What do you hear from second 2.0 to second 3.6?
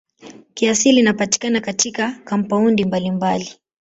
kampaundi mbalimbali.